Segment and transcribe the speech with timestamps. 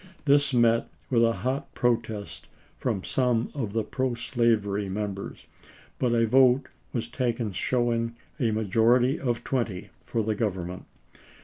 [0.25, 5.45] This met with a hot protest from some of the pro slavery Members,
[5.99, 10.83] but a vote was taken showing a majority of twenty for the Gov ernment.